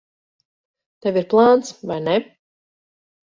[1.05, 2.17] Tev ir plāns, vai ne?